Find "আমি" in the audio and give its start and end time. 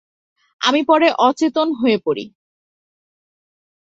0.61-0.81